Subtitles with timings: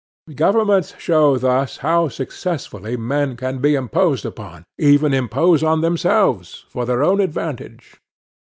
[0.33, 6.87] Governments show thus how successfully men can be imposed on, even impose on themselves, for
[6.87, 8.01] their own advantage.